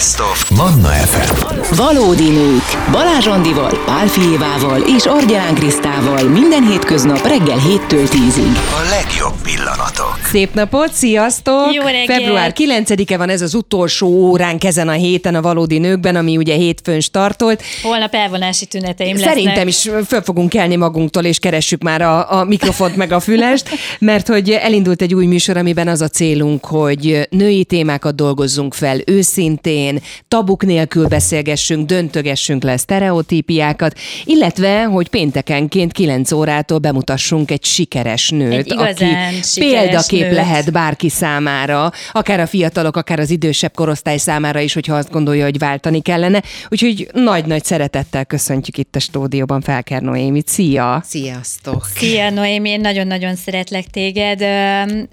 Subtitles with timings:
[0.00, 1.74] Best of Manna FM.
[1.76, 2.62] Valódi nők.
[2.90, 8.56] Balázs Andival, Pál Fijévával és Argyán Krisztával minden hétköznap reggel 7-től 10-ig.
[8.56, 10.18] A legjobb pillanatok.
[10.24, 11.72] Szép napot, sziasztok!
[11.72, 12.06] Jó reggelt!
[12.06, 16.54] Február 9-e van ez az utolsó óránk ezen a héten a Valódi Nőkben, ami ugye
[16.54, 17.62] hétfőn startolt.
[17.82, 19.34] Holnap elvonási tüneteim lesznek.
[19.34, 23.68] Szerintem is föl fogunk kelni magunktól, és keressük már a, a mikrofont meg a fülest,
[23.98, 28.98] mert hogy elindult egy új műsor, amiben az a célunk, hogy női témákat dolgozzunk fel
[29.06, 29.89] őszintén,
[30.28, 38.52] tabuk nélkül beszélgessünk, döntögessünk le sztereotípiákat, illetve, hogy péntekenként 9 órától bemutassunk egy sikeres nőt,
[38.52, 39.04] Egy aki
[39.42, 40.32] sikeres példakép nőt.
[40.32, 45.44] lehet bárki számára, akár a fiatalok, akár az idősebb korosztály számára is, hogyha azt gondolja,
[45.44, 46.42] hogy váltani kellene.
[46.68, 50.48] Úgyhogy nagy-nagy szeretettel köszöntjük itt a stúdióban Felker Noémit.
[50.48, 51.02] Szia!
[51.06, 51.86] Sziasztok!
[51.94, 54.38] Szia, Noémi, én nagyon-nagyon szeretlek téged.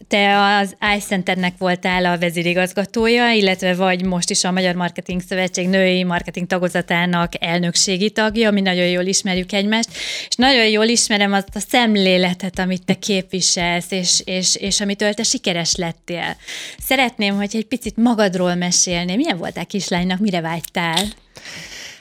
[0.07, 6.03] Te az iCenternek voltál a vezérigazgatója, illetve vagy most is a Magyar Marketing Szövetség női
[6.03, 9.89] marketing tagozatának elnökségi tagja, mi nagyon jól ismerjük egymást,
[10.27, 15.23] és nagyon jól ismerem azt a szemléletet, amit te képviselsz, és, és, és amitől te
[15.23, 16.35] sikeres lettél.
[16.79, 19.15] Szeretném, hogy egy picit magadról mesélnél.
[19.15, 21.05] Milyen voltál kislánynak, mire vágytál?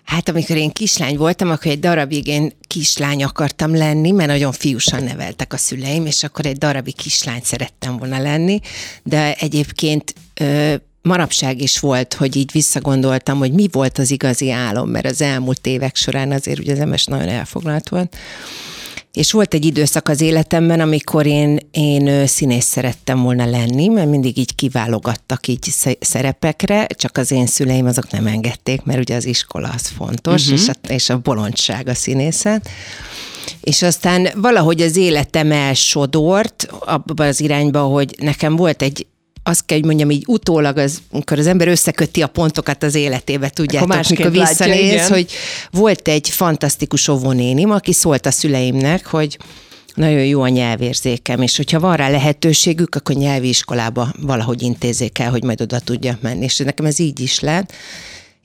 [0.07, 5.05] Hát amikor én kislány voltam, akkor egy darabig én kislány akartam lenni, mert nagyon fiúsan
[5.05, 8.61] neveltek a szüleim, és akkor egy darabig kislány szerettem volna lenni,
[9.03, 10.75] de egyébként ö,
[11.07, 15.67] manapság is volt, hogy így visszagondoltam, hogy mi volt az igazi álom, mert az elmúlt
[15.67, 18.17] évek során azért ugye az MS nagyon elfoglalt volt.
[19.13, 24.39] És volt egy időszak az életemben, amikor én, én színész szerettem volna lenni, mert mindig
[24.39, 29.25] így kiválogattak így sze- szerepekre, csak az én szüleim azok nem engedték, mert ugye az
[29.25, 30.59] iskola az fontos, uh-huh.
[30.59, 32.69] és, a, és a bolondság a színészet.
[33.61, 39.07] És aztán valahogy az életem elsodort abba az irányba, hogy nekem volt egy
[39.49, 43.49] azt kell, hogy mondjam, így utólag, az, amikor az ember összeköti a pontokat az életébe,
[43.49, 45.09] tudjátok, másképp mikor látja, visszanéz, igen.
[45.09, 45.31] hogy
[45.71, 49.39] volt egy fantasztikus óvónénim, aki szólt a szüleimnek, hogy
[49.95, 55.31] nagyon jó a nyelvérzékem, és hogyha van rá lehetőségük, akkor nyelvi iskolába valahogy intézzék el,
[55.31, 56.45] hogy majd oda tudjak menni.
[56.45, 57.73] És nekem ez így is lett.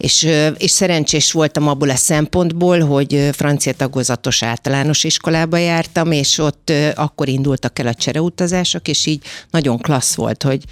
[0.01, 6.72] És, és szerencsés voltam abból a szempontból, hogy francia tagozatos általános iskolába jártam, és ott
[6.95, 10.63] akkor indultak el a csereutazások, és így nagyon klassz volt, hogy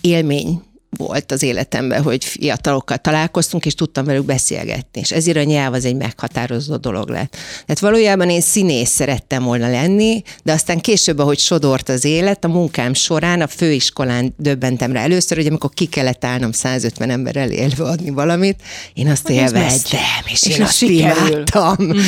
[0.00, 0.62] élmény
[0.96, 5.00] volt az életemben, hogy fiatalokkal találkoztunk, és tudtam velük beszélgetni.
[5.00, 7.30] És ezért a nyelv az egy meghatározó dolog lett.
[7.32, 12.48] Tehát valójában én színész szerettem volna lenni, de aztán később, ahogy sodort az élet, a
[12.48, 17.60] munkám során a főiskolán döbbentem rá először, hogy amikor ki kellett állnom 150 ember elé
[17.60, 18.62] előadni valamit,
[18.94, 20.00] én azt élveztem,
[20.32, 21.28] és, És én az azt sikerül.
[21.28, 21.76] imádtam.
[21.78, 22.00] Uh-huh.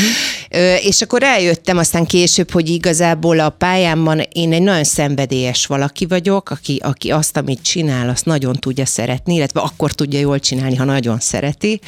[0.50, 6.06] Ö, és akkor rájöttem aztán később, hogy igazából a pályámban én egy nagyon szenvedélyes valaki
[6.06, 10.76] vagyok, aki, aki azt, amit csinál, azt nagyon tudja szeretni, illetve akkor tudja jól csinálni,
[10.76, 11.80] ha nagyon szereti.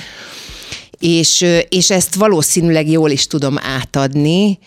[0.98, 4.58] És, és ezt valószínűleg jól is tudom átadni,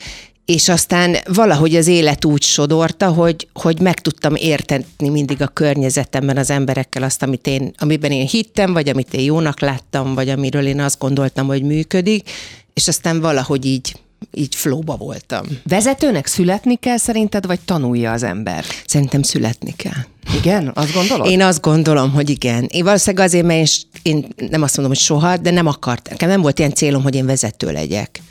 [0.45, 6.37] és aztán valahogy az élet úgy sodorta, hogy, hogy meg tudtam érteni mindig a környezetemben
[6.37, 10.65] az emberekkel azt, amit én, amiben én hittem, vagy amit én jónak láttam, vagy amiről
[10.65, 12.29] én azt gondoltam, hogy működik,
[12.73, 13.95] és aztán valahogy így,
[14.33, 15.45] így flóba voltam.
[15.63, 18.65] Vezetőnek születni kell szerinted, vagy tanulja az ember?
[18.85, 20.03] Szerintem születni kell.
[20.37, 20.71] Igen?
[20.73, 21.29] Azt gondolod?
[21.29, 22.67] Én azt gondolom, hogy igen.
[22.71, 23.71] Én valószínűleg azért, mert
[24.01, 26.09] én, én nem azt mondom, hogy soha, de nem akart.
[26.09, 28.21] Nekem nem volt ilyen célom, hogy én vezető legyek.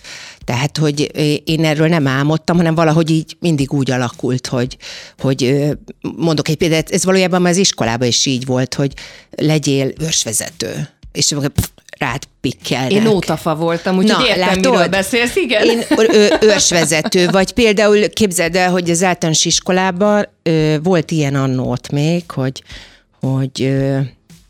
[0.45, 1.11] Tehát, hogy
[1.45, 4.77] én erről nem álmodtam, hanem valahogy így mindig úgy alakult, hogy,
[5.19, 5.69] hogy
[6.17, 8.93] mondok egy példát, ez valójában már az iskolában is így volt, hogy
[9.31, 10.89] legyél őrsvezető.
[11.13, 11.69] És pff,
[11.99, 12.93] rád pikkelnek.
[12.93, 14.71] Én nótafa voltam, úgyhogy Na, értem, látod?
[14.73, 15.65] miről beszélsz, igen?
[15.69, 21.91] Én ö- őrsvezető, vagy például képzeld el, hogy az általános iskolában ö, volt ilyen annót
[21.93, 22.63] még, hogy,
[23.21, 23.99] hogy ö,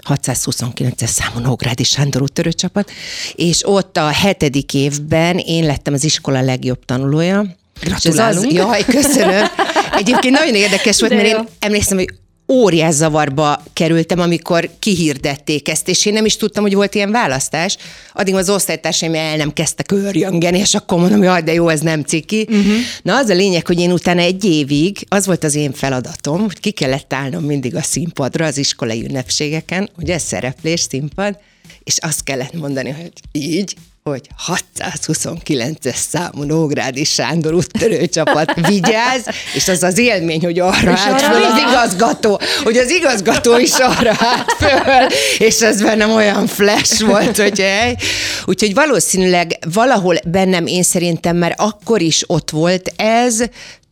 [0.09, 2.91] 629-es számú Nógrádi Sándor úttörő csapat,
[3.35, 7.45] és ott a hetedik évben én lettem az iskola legjobb tanulója.
[7.81, 8.53] És ez az, Gratulálunk.
[8.53, 9.45] jaj, köszönöm.
[10.01, 11.39] Egyébként nagyon érdekes volt, De mert jó.
[11.39, 12.09] én emlékszem, hogy
[12.49, 17.77] óriás zavarba kerültem, amikor kihirdették ezt, és én nem is tudtam, hogy volt ilyen választás.
[18.13, 21.81] Addig az osztálytársaim el nem kezdtek őrjöngeni, és akkor mondom, hogy jaj, de jó, ez
[21.81, 22.47] nem ciki.
[22.51, 22.75] Uh-huh.
[23.03, 26.61] Na az a lényeg, hogy én utána egy évig, az volt az én feladatom, hogy
[26.61, 31.39] ki kellett állnom mindig a színpadra az iskolai ünnepségeken, ugye szereplés, színpad,
[31.85, 33.75] és azt kellett mondani, hogy így,
[34.11, 41.23] hogy 629-es számú Nógrádi Sándor úttörő csapat vigyáz, és az az élmény, hogy arra állt
[41.23, 45.07] arra föl az igazgató, hogy az igazgató is arra állt föl,
[45.39, 47.97] és ez bennem olyan flash volt, hogy hely.
[48.45, 53.45] Úgyhogy valószínűleg valahol bennem én szerintem már akkor is ott volt ez,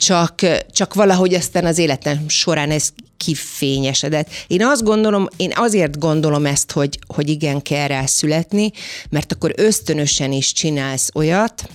[0.05, 0.35] csak,
[0.71, 4.29] csak valahogy aztán az életem során ez kifényesedett.
[4.47, 8.73] Én azt gondolom, én azért gondolom ezt, hogy, hogy igen, kell rá születni,
[9.11, 11.69] mert akkor ösztönösen is csinálsz olyat,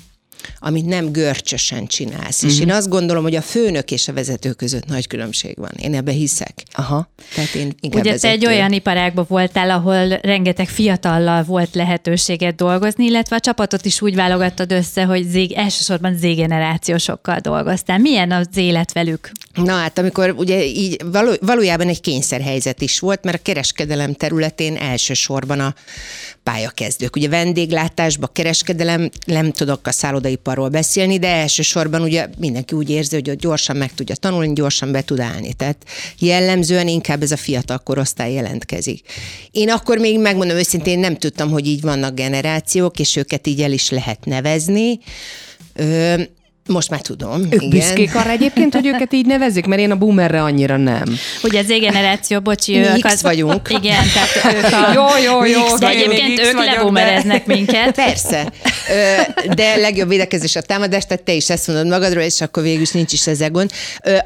[0.60, 2.44] amit nem görcsösen csinálsz.
[2.44, 2.52] Uh-huh.
[2.52, 5.72] És én azt gondolom, hogy a főnök és a vezető között nagy különbség van.
[5.78, 6.64] Én ebbe hiszek.
[6.72, 7.10] Aha.
[7.36, 8.40] Tehát én inkább Ugye vezető.
[8.40, 14.02] te egy olyan iparágban voltál, ahol rengeteg fiatallal volt lehetőséget dolgozni, illetve a csapatot is
[14.02, 17.98] úgy válogattad össze, hogy zég, elsősorban Z-generációsokkal dolgoztál.
[17.98, 19.32] Milyen az élet velük?
[19.54, 24.76] Na hát, amikor ugye így való, valójában egy kényszerhelyzet is volt, mert a kereskedelem területén
[24.76, 25.74] elsősorban a
[26.48, 27.16] pályakezdők.
[27.16, 33.36] Ugye vendéglátásba, kereskedelem, nem tudok a szállodaiparról beszélni, de elsősorban ugye mindenki úgy érzi, hogy
[33.36, 35.54] gyorsan meg tudja tanulni, gyorsan be tud állni.
[35.54, 35.78] Tehát
[36.20, 39.02] jellemzően inkább ez a fiatal korosztály jelentkezik.
[39.52, 43.72] Én akkor még megmondom őszintén, nem tudtam, hogy így vannak generációk, és őket így el
[43.72, 45.00] is lehet nevezni.
[45.74, 46.22] Ö,
[46.68, 47.42] most már tudom.
[47.44, 47.70] Ők igen.
[47.70, 51.04] büszkék arra egyébként, hogy őket így nevezik, mert én a boomerre annyira nem.
[51.44, 53.22] Ugye az Z-generáció, bocsi, Mi ők az...
[53.22, 53.70] vagyunk.
[53.70, 54.94] Igen, tehát ők a...
[54.94, 55.78] Jó, jó, jó.
[55.78, 57.96] De egyébként ők lebumereznek minket.
[57.96, 58.52] Persze,
[59.56, 62.92] de legjobb védekezés a támadás, tehát te is ezt mondod magadról, és akkor végül is
[62.92, 63.72] nincs is ezzel gond.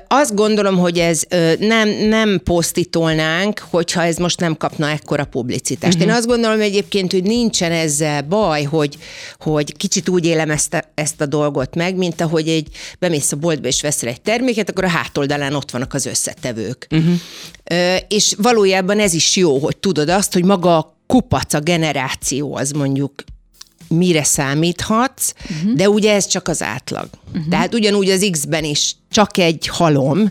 [0.07, 1.21] Azt gondolom, hogy ez
[1.59, 5.93] nem, nem posztitolnánk, hogyha ez most nem kapna ekkora publicitást.
[5.93, 6.09] Uh-huh.
[6.09, 8.97] Én azt gondolom egyébként, hogy nincsen ezzel baj, hogy,
[9.39, 12.67] hogy kicsit úgy élem ezt a, ezt a dolgot meg, mint ahogy egy
[12.99, 16.87] bemész a boltba és veszel egy terméket, akkor a hátoldalán ott vannak az összetevők.
[16.91, 17.15] Uh-huh.
[18.07, 22.71] És valójában ez is jó, hogy tudod azt, hogy maga a kupac, a generáció az
[22.71, 23.13] mondjuk
[23.91, 25.73] mire számíthatsz, uh-huh.
[25.73, 27.09] de ugye ez csak az átlag.
[27.27, 27.47] Uh-huh.
[27.49, 30.29] Tehát ugyanúgy az X-ben is csak egy halom,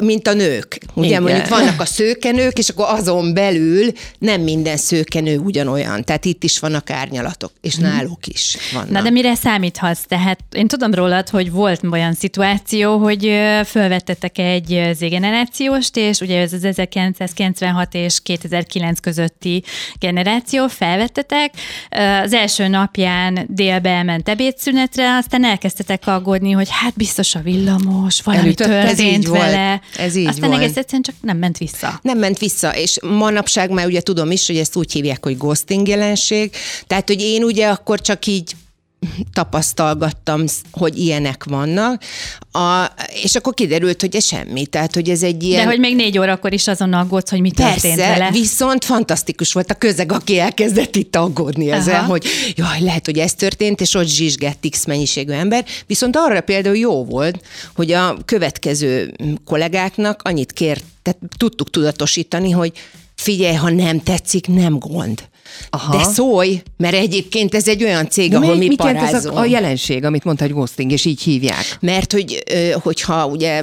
[0.00, 0.78] mint a nők.
[0.94, 1.22] Ugye Igen.
[1.22, 6.04] mondjuk vannak a szőkenők, és akkor azon belül nem minden szőkenő ugyanolyan.
[6.04, 7.92] Tehát itt is vannak árnyalatok, és uh-huh.
[7.92, 8.90] náluk is vannak.
[8.90, 10.02] Na de mire számíthatsz?
[10.08, 13.32] Tehát én tudom rólad, hogy volt olyan szituáció, hogy
[13.66, 19.62] fölvettetek egy Z-generációst, és ugye ez az 1996 és 2009 közötti
[19.98, 21.54] generáció, felvettetek.
[22.22, 28.42] Az első napján délbe elment ebédszünetre, aztán elkezdtetek aggódni, hogy hát biztos a villamos, valami
[28.42, 28.70] Elütötte?
[28.70, 29.40] Ez történt volt.
[29.40, 29.80] vele.
[29.96, 30.62] Ez így aztán volt.
[30.62, 31.98] egész egyszerűen csak nem ment vissza.
[32.02, 35.88] Nem ment vissza, és manapság már ugye tudom is, hogy ezt úgy hívják, hogy ghosting
[35.88, 36.50] jelenség.
[36.86, 38.52] Tehát, hogy én ugye akkor csak így
[39.32, 42.02] tapasztalgattam, hogy ilyenek vannak,
[42.52, 42.84] a,
[43.22, 44.66] és akkor kiderült, hogy ez semmi.
[44.66, 45.62] Tehát, hogy ez egy ilyen...
[45.64, 48.30] De hogy még négy órakor is azon aggódsz, hogy mi történt Persze, vele.
[48.30, 52.06] viszont fantasztikus volt a közeg, aki elkezdett itt aggódni ezzel, Aha.
[52.06, 55.64] hogy jaj, lehet, hogy ez történt, és ott zsizsgett X mennyiségű ember.
[55.86, 59.14] Viszont arra például jó volt, hogy a következő
[59.44, 62.72] kollégáknak annyit kért, tehát tudtuk tudatosítani, hogy
[63.14, 65.28] figyelj, ha nem tetszik, nem gond.
[65.70, 65.96] Aha.
[65.96, 69.36] De szólj, mert egyébként ez egy olyan cég, De ahol mi, mi miként ez parázunk.
[69.36, 71.76] a, a jelenség, amit mondta, hogy ghosting, és így hívják?
[71.80, 72.44] Mert hogy,
[72.82, 73.62] hogyha ugye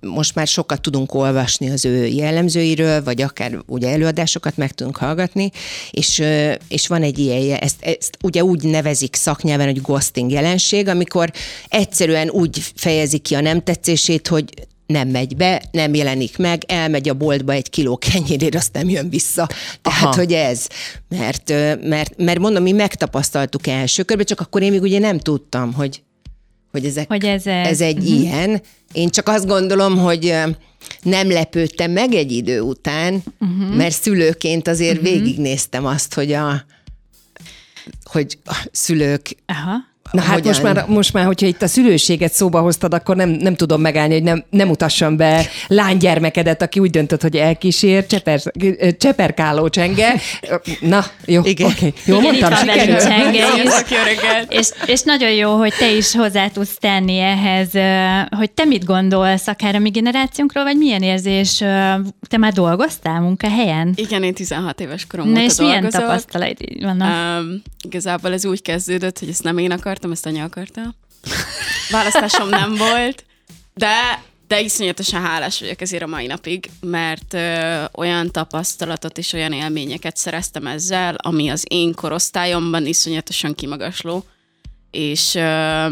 [0.00, 5.50] most már sokat tudunk olvasni az ő jellemzőiről, vagy akár ugye előadásokat meg tudunk hallgatni,
[5.90, 6.22] és,
[6.68, 11.30] és van egy ilyen, ezt, ezt ugye úgy nevezik szaknyelven, hogy ghosting jelenség, amikor
[11.68, 14.44] egyszerűen úgy fejezi ki a nem tetszését, hogy
[14.90, 19.08] nem megy be, nem jelenik meg, elmegy a boltba egy kiló kenyérért, azt nem jön
[19.08, 19.48] vissza.
[19.82, 20.14] Tehát, Aha.
[20.14, 20.66] hogy ez.
[21.08, 21.48] Mert,
[21.82, 26.02] mert, mert mondom, mi megtapasztaltuk első körben, csak akkor én még ugye nem tudtam, hogy
[26.70, 27.80] hogy, ezek, Hogy ez ez.
[27.80, 28.20] egy uh-huh.
[28.20, 28.62] ilyen.
[28.92, 30.34] Én csak azt gondolom, hogy
[31.02, 33.76] nem lepődtem meg egy idő után, uh-huh.
[33.76, 35.12] mert szülőként azért uh-huh.
[35.12, 36.64] végignéztem azt, hogy a
[38.04, 39.89] hogy a szülők Aha.
[40.10, 40.46] Na hát Hogyan?
[40.48, 44.12] most már, most már, hogyha itt a szülőséget szóba hoztad, akkor nem, nem tudom megállni,
[44.14, 48.40] hogy nem, nem utassam be lánygyermekedet, aki úgy döntött, hogy elkísér, cseper,
[48.98, 50.14] cseperkáló csenge.
[50.80, 51.50] Na, jó, oké.
[51.50, 51.70] Igen.
[51.70, 51.92] Okay.
[52.04, 53.02] Jó Igen, mondtam, sikerült.
[53.02, 53.44] Csenge
[54.04, 54.52] reggelt!
[54.52, 57.70] És, és nagyon jó, hogy te is hozzá tudsz tenni ehhez,
[58.36, 61.56] hogy te mit gondolsz akár a mi generációnkról, vagy milyen érzés,
[62.28, 63.92] te már dolgoztál munkahelyen?
[63.94, 66.00] Igen, én 16 éves korom Na óta és milyen dolgozok.
[66.00, 67.40] tapasztalaid vannak?
[67.40, 70.94] Um, igazából ez úgy kezdődött, hogy ezt nem én akartam, ezt anya akarta.
[71.90, 73.24] Választásom nem volt,
[73.74, 79.52] de, de iszonyatosan hálás vagyok ezért a mai napig, mert ö, olyan tapasztalatot és olyan
[79.52, 84.24] élményeket szereztem ezzel, ami az én korosztályomban iszonyatosan kimagasló,
[84.90, 85.86] és, ö,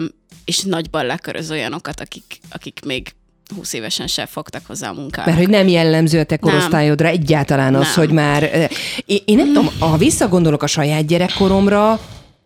[0.44, 3.12] és nagyban leköröz olyanokat, akik, akik még
[3.56, 5.30] 20 évesen se fogtak hozzá a munkára.
[5.30, 7.94] Mert hogy nem jellemző a te korosztályodra egyáltalán az, Nem.
[7.94, 8.68] hogy már...
[9.06, 12.00] Én, én nem tudom, ha visszagondolok a saját gyerekkoromra,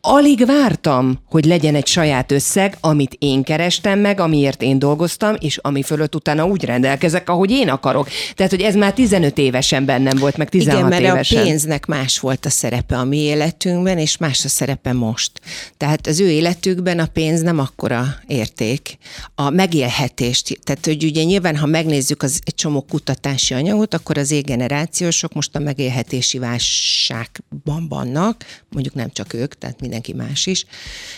[0.04, 5.56] alig vártam, hogy legyen egy saját összeg, amit én kerestem meg, amiért én dolgoztam, és
[5.56, 8.08] ami fölött utána úgy rendelkezek, ahogy én akarok.
[8.34, 11.38] Tehát, hogy ez már 15 évesen bennem volt, meg 16 Igen, mert évesen.
[11.38, 15.40] a pénznek más volt a szerepe a mi életünkben, és más a szerepe most.
[15.76, 18.98] Tehát az ő életükben a pénz nem akkora érték.
[19.34, 24.30] A megélhetést, tehát hogy ugye nyilván, ha megnézzük az egy csomó kutatási anyagot, akkor az
[24.30, 30.64] égenerációsok most a megélhetési válságban vannak, mondjuk nem csak ők, tehát mindenki más is,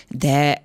[0.09, 0.63] de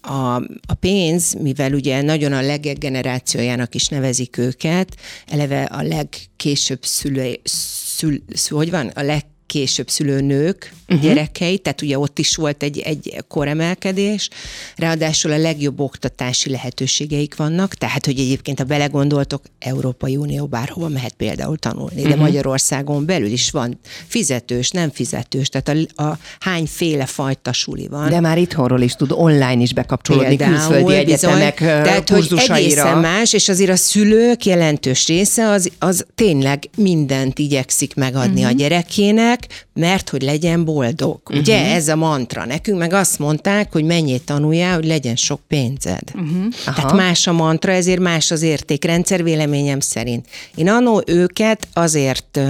[0.00, 0.34] a,
[0.66, 4.96] a pénz, mivel ugye nagyon a legek generációjának is nevezik őket,
[5.26, 11.04] eleve a legkésőbb szülő, szül, szül, hogy van, a leg később szülőnők uh-huh.
[11.06, 14.28] gyerekei, tehát ugye ott is volt egy, egy koremelkedés,
[14.76, 21.12] ráadásul a legjobb oktatási lehetőségeik vannak, tehát hogy egyébként, ha belegondoltok, Európai Unió bárhova mehet
[21.12, 22.22] például tanulni, de uh-huh.
[22.22, 28.08] Magyarországon belül is van fizetős, nem fizetős, tehát a, a hányféle fajta suli van.
[28.08, 32.98] De már itthonról is tud online is bekapcsolódni Például, külföldi egyetemek bizony, tehát, hogy egészen
[32.98, 38.54] más, és azért a szülők jelentős része az, az tényleg mindent igyekszik megadni uh-huh.
[38.54, 41.20] a gyerekének, gyerek, mert hogy legyen boldog.
[41.24, 41.38] Uh-huh.
[41.38, 42.44] Ugye ez a mantra.
[42.44, 46.02] Nekünk meg azt mondták, hogy mennyit tanuljál, hogy legyen sok pénzed.
[46.14, 46.48] Uh-huh.
[46.64, 50.26] Tehát más a mantra, ezért más az értékrendszer véleményem szerint.
[50.54, 52.40] Én annó őket azért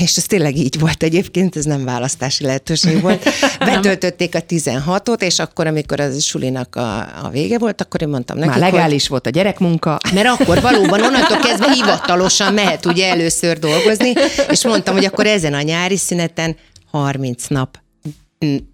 [0.00, 3.28] és ez tényleg így volt egyébként, ez nem választási lehetőség volt.
[3.58, 8.38] Betöltötték a 16-ot, és akkor, amikor az sulinak a, a vége volt, akkor én mondtam
[8.38, 9.98] nekik, Már legális hogy, volt a gyerekmunka.
[10.14, 14.12] Mert akkor valóban onnantól kezdve hivatalosan mehet ugye először dolgozni,
[14.50, 16.56] és mondtam, hogy akkor ezen a nyári szüneten
[16.90, 17.78] 30 nap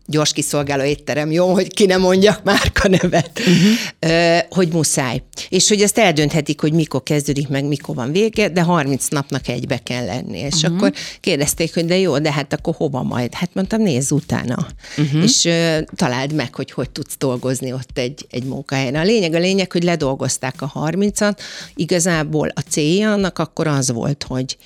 [0.07, 4.38] gyors kiszolgáló étterem, jó, hogy ki nem mondjak márka nevet, uh-huh.
[4.50, 5.23] hogy muszáj.
[5.49, 9.78] És hogy ezt eldönthetik, hogy mikor kezdődik meg, mikor van vége, de 30 napnak egybe
[9.78, 10.38] kell lenni.
[10.38, 10.76] És uh-huh.
[10.76, 13.35] akkor kérdezték, hogy de jó, de hát akkor hova majd?
[13.35, 14.66] Hát mondtam, nézz utána.
[14.97, 15.23] Uh-huh.
[15.23, 18.95] És uh, találd meg, hogy hogy tudsz dolgozni ott egy, egy munkahelyen.
[18.95, 21.38] A lényeg a lényeg, hogy ledolgozták a 30-at.
[21.75, 24.57] Igazából a célja annak akkor az volt, hogy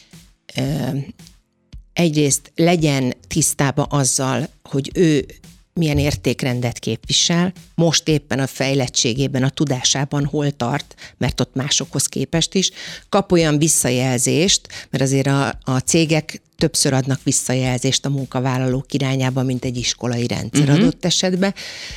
[1.96, 5.26] egyrészt legyen tisztába azzal, hogy ő
[5.72, 12.54] milyen értékrendet képvisel, most éppen a fejlettségében, a tudásában hol tart, mert ott másokhoz képest
[12.54, 12.70] is,
[13.08, 19.64] kap olyan visszajelzést, mert azért a, a cégek többször adnak visszajelzést a munkavállalók irányába, mint
[19.64, 20.76] egy iskolai rendszer uh-huh.
[20.76, 21.54] adott esetben.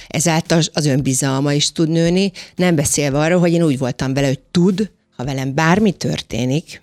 [0.08, 4.40] Ezáltal az önbizalma is tud nőni, nem beszélve arról, hogy én úgy voltam vele, hogy
[4.52, 6.80] tud, ha velem bármi történik,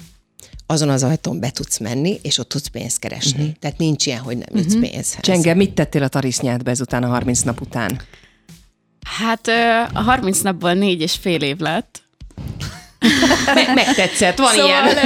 [0.67, 3.41] azon az ajtón be tudsz menni, és ott tudsz pénzt keresni.
[3.41, 3.57] Uh-huh.
[3.59, 4.91] Tehát nincs ilyen, hogy nem jutsz uh-huh.
[4.91, 5.21] pénzhez.
[5.21, 8.01] Csenge, mit tettél a tarisznyádba ezután a 30 nap után?
[9.07, 9.49] Hát
[9.93, 12.03] a 30 napból négy és fél év lett.
[13.55, 14.97] Meg, megtetszett, van szóval, ilyen.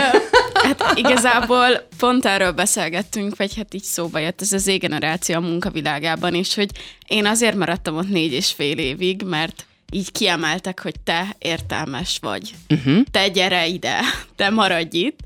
[0.53, 6.35] Hát igazából pont erről beszélgettünk, vagy hát így szóba jött ez az Z-generáció a munkavilágában
[6.35, 6.71] is, hogy
[7.09, 12.55] én azért maradtam ott négy és fél évig, mert így kiemeltek, hogy te értelmes vagy.
[12.69, 13.01] Uh-huh.
[13.11, 14.01] Te gyere ide,
[14.37, 15.19] te maradj itt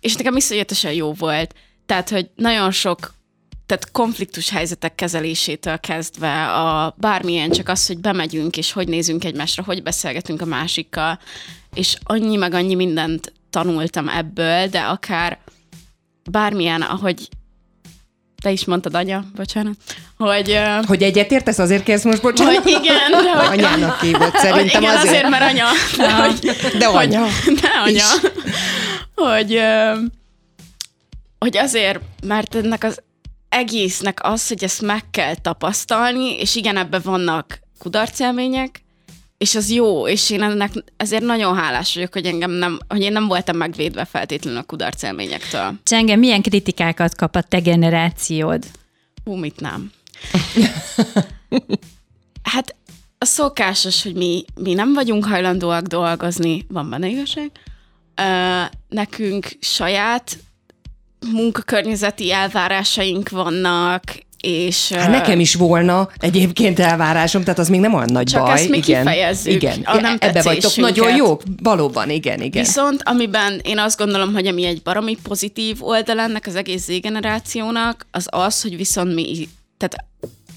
[0.00, 1.54] és nekem iszonyatosan jó volt.
[1.86, 3.16] Tehát, hogy nagyon sok
[3.66, 9.62] tehát konfliktus helyzetek kezelésétől kezdve a bármilyen, csak az, hogy bemegyünk, és hogy nézünk egymásra,
[9.62, 11.18] hogy beszélgetünk a másikkal,
[11.74, 15.38] és annyi meg annyi mindent tanultam ebből, de akár
[16.30, 17.28] bármilyen, ahogy
[18.42, 19.76] te is mondtad, anya, bocsánat,
[20.18, 20.60] hogy...
[20.86, 22.62] Hogy egyetértesz, azért kezd most bocsánat?
[22.62, 23.58] Hogy igen, de hogy...
[23.58, 25.08] Anyának hívott szerintem igen, azért.
[25.08, 25.66] azért, mert anya.
[25.96, 27.20] De, hogy, de anya.
[27.44, 28.04] Hogy, de anya.
[29.18, 29.60] Hogy,
[31.38, 33.02] hogy azért, mert ennek az
[33.48, 38.82] egésznek az, hogy ezt meg kell tapasztalni, és igen, ebben vannak kudarcélmények,
[39.38, 43.12] és az jó, és én ennek ezért nagyon hálás vagyok, hogy engem nem, hogy én
[43.12, 45.74] nem voltam megvédve feltétlenül a kudarc élményektől.
[45.82, 48.64] Csenge, milyen kritikákat kap a te generációd?
[49.24, 49.92] Hú, mit nem.
[52.52, 52.74] hát
[53.18, 57.50] a szokásos, hogy mi, mi nem vagyunk hajlandóak dolgozni, van benne igazság.
[58.88, 60.38] Nekünk saját
[61.32, 64.02] munkakörnyezeti elvárásaink vannak,
[64.40, 68.52] és, hát nekem is volna egyébként elvárásom, tehát az még nem olyan nagy csak baj.
[68.52, 69.80] Ezt mi igen, kifejezzük, igen.
[69.84, 72.62] A nem Ebbe vagytok nagyon jók, valóban, igen, igen.
[72.62, 78.06] Viszont amiben én azt gondolom, hogy ami egy baromi pozitív oldal ennek az egész Z-generációnak,
[78.10, 79.96] az az, hogy viszont mi tehát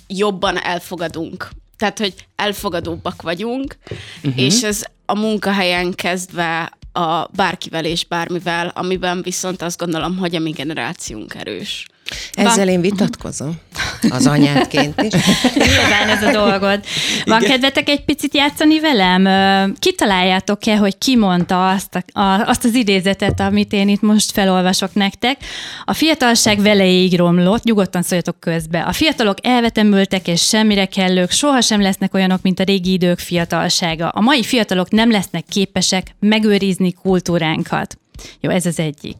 [0.07, 1.49] jobban elfogadunk.
[1.77, 3.77] Tehát, hogy elfogadóbbak vagyunk,
[4.23, 4.43] uh-huh.
[4.43, 10.39] és ez a munkahelyen kezdve a bárkivel és bármivel, amiben viszont azt gondolom, hogy a
[10.39, 11.87] mi generációnk erős.
[12.33, 13.59] Ezzel én vitatkozom.
[14.09, 15.13] az anyádként is.
[15.55, 16.79] Nyilván ez a dolgod.
[17.25, 19.73] Van kedvetek egy picit játszani velem?
[19.79, 24.93] Kitaláljátok-e, hogy ki mondta azt, a, a, azt az idézetet, amit én itt most felolvasok
[24.93, 25.37] nektek?
[25.85, 28.79] A fiatalság veleig romlott, nyugodtan szóljatok közbe.
[28.79, 34.09] A fiatalok elvetemültek és semmire kellők, sohasem lesznek olyanok, mint a régi idők fiatalsága.
[34.09, 37.97] A mai fiatalok nem lesznek képesek megőrizni kultúránkat.
[38.39, 39.15] Jó, ez az egyik.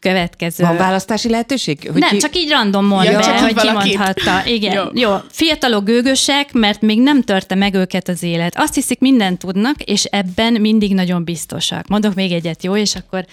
[0.00, 0.64] Következő.
[0.64, 1.88] Van választási lehetőség?
[1.92, 2.16] Hogy nem, ki...
[2.16, 4.46] csak így random mondja, Ja, csak hogy kimondhatta.
[4.46, 4.82] Igen, Jó.
[4.92, 5.16] jó.
[5.30, 8.58] Fiatalok gőgösek, mert még nem törte meg őket az élet.
[8.58, 11.86] Azt hiszik, mindent tudnak, és ebben mindig nagyon biztosak.
[11.88, 12.76] Mondok még egyet, jó?
[12.76, 13.24] És akkor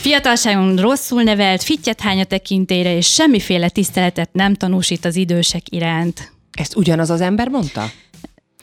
[0.00, 6.32] fiatalságon rosszul nevelt, fittyet hány a tekintére, és semmiféle tiszteletet nem tanúsít az idősek iránt.
[6.52, 7.90] Ezt ugyanaz az ember mondta?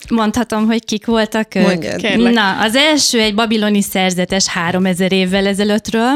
[0.09, 1.65] Mondhatom, hogy kik voltak ők?
[1.65, 1.95] Mondjad.
[1.95, 2.33] Kérlek.
[2.33, 6.15] Na, az első egy babiloni szerzetes 3000 évvel ezelőttről.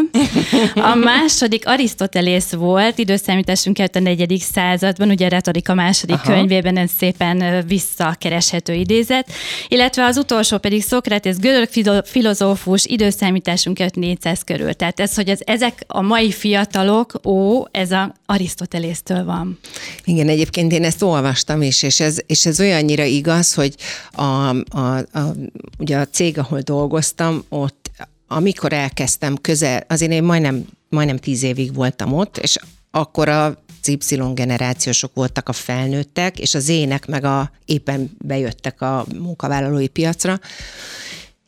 [0.75, 6.33] A második Arisztotelész volt, időszámításunk előtt a negyedik században, ugye a retorika második Aha.
[6.33, 9.31] Könyvében ez szépen visszakereshető idézet,
[9.67, 14.73] illetve az utolsó pedig Szokratész, görög filo- filozófus, időszámításunk előtt 400 körül.
[14.73, 19.59] Tehát ez, hogy az, ezek a mai fiatalok, ó, ez a Arisztotelésztől van.
[20.05, 23.72] Igen, egyébként én ezt olvastam is, és ez, és ez olyannyira igaz, hogy
[24.11, 25.35] a, a, a,
[25.79, 27.91] ugye a cég, ahol dolgoztam, ott
[28.27, 32.57] amikor elkezdtem közel, azért én majdnem, majdnem tíz évig voltam ott, és
[32.91, 39.05] akkor a Y generációsok voltak a felnőttek, és az ének meg a, éppen bejöttek a
[39.19, 40.39] munkavállalói piacra,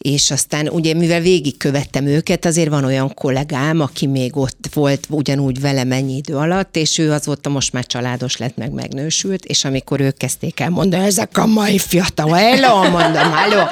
[0.05, 5.61] és aztán ugye, mivel végigkövettem őket, azért van olyan kollégám, aki még ott volt ugyanúgy
[5.61, 9.99] velem ennyi idő alatt, és ő azóta most már családos lett, meg megnősült, és amikor
[9.99, 13.63] ők kezdték el mondani, ezek a mai fiatal, hello, mondom, hello,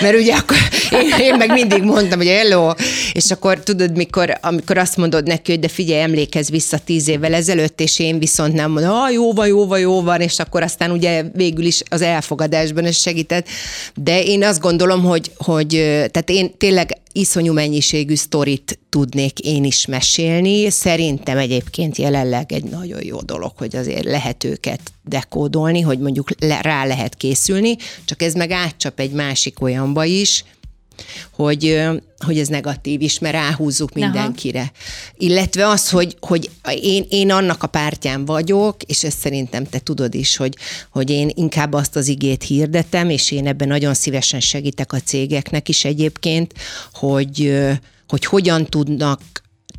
[0.00, 0.56] mert ugye akkor
[0.90, 2.72] én, én meg mindig mondtam, hogy hello,
[3.12, 7.34] és akkor tudod, mikor, amikor azt mondod neki, hogy de figyelj, emlékezz vissza tíz évvel
[7.34, 10.62] ezelőtt, és én viszont nem mondom, ah, jó van, jó van, jó van, és akkor
[10.62, 13.46] aztán ugye végül is az elfogadásban ez segített,
[13.94, 19.86] de én azt gondolom, hogy, hogy tehát én tényleg iszonyú mennyiségű sztorit tudnék én is
[19.86, 20.70] mesélni.
[20.70, 26.60] Szerintem egyébként jelenleg egy nagyon jó dolog, hogy azért lehet őket dekódolni, hogy mondjuk le,
[26.60, 30.44] rá lehet készülni, csak ez meg átcsap egy másik olyanba is,
[31.30, 31.80] hogy,
[32.18, 34.60] hogy ez negatív is, mert ráhúzzuk mindenkire.
[34.60, 34.70] Aha.
[35.16, 40.14] Illetve az, hogy, hogy én, én annak a pártján vagyok, és ezt szerintem te tudod
[40.14, 40.56] is, hogy,
[40.90, 45.68] hogy én inkább azt az igét hirdetem, és én ebben nagyon szívesen segítek a cégeknek
[45.68, 46.54] is egyébként,
[46.92, 47.54] hogy,
[48.08, 49.20] hogy hogyan tudnak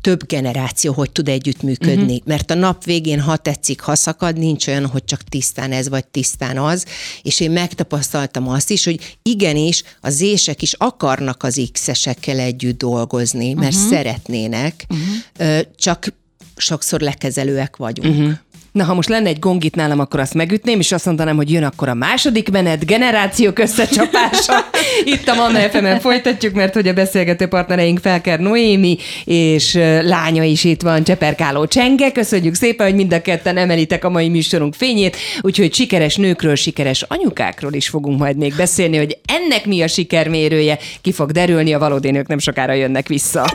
[0.04, 2.02] több generáció hogy tud együttműködni.
[2.02, 2.26] Uh-huh.
[2.26, 6.06] Mert a nap végén, ha tetszik, ha szakad, nincs olyan, hogy csak tisztán ez vagy
[6.06, 6.84] tisztán az.
[7.22, 13.52] És én megtapasztaltam azt is, hogy igenis a zések is akarnak az X-esekkel együtt dolgozni,
[13.52, 13.90] mert uh-huh.
[13.90, 15.60] szeretnének, uh-huh.
[15.76, 16.12] csak
[16.56, 18.18] sokszor lekezelőek vagyunk.
[18.18, 18.32] Uh-huh.
[18.74, 21.50] Na, ha most lenne egy gong itt nálam, akkor azt megütném, és azt mondanám, hogy
[21.50, 24.52] jön akkor a második menet, generációk összecsapása.
[25.14, 30.64] Itt a Manna fm folytatjuk, mert hogy a beszélgető partnereink Felker Noémi, és lánya is
[30.64, 32.12] itt van, Cseperkáló Csenge.
[32.12, 37.02] Köszönjük szépen, hogy mind a ketten emelitek a mai műsorunk fényét, úgyhogy sikeres nőkről, sikeres
[37.02, 41.78] anyukákról is fogunk majd még beszélni, hogy ennek mi a sikermérője, ki fog derülni, a
[41.78, 43.46] valódi nők nem sokára jönnek vissza.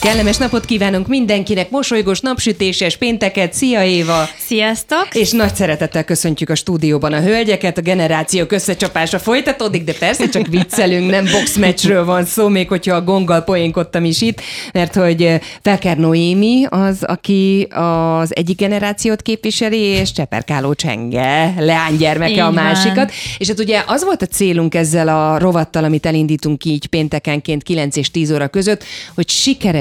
[0.00, 4.28] Kellemes napot kívánunk mindenkinek, mosolygós, napsütéses pénteket, szia Éva!
[4.46, 5.08] Sziasztok!
[5.12, 10.46] És nagy szeretettel köszöntjük a stúdióban a hölgyeket, a generációk összecsapása folytatódik, de persze csak
[10.46, 14.40] viccelünk, nem boxmeccsről van szó, még hogyha a gonggal poénkodtam is itt,
[14.72, 22.30] mert hogy eh, Felker Noémi az, aki az egyik generációt képviseli, és Cseperkáló Csenge, leánygyermeke
[22.30, 22.54] Így a van.
[22.54, 23.12] másikat.
[23.38, 27.96] És hát ugye az volt a célunk ezzel a rovattal, amit elindítunk így péntekenként 9
[27.96, 28.84] és 10 óra között,
[29.14, 29.28] hogy